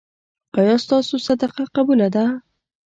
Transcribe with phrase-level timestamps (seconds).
[0.59, 2.25] ایا ستاسو صدقه قبوله ده؟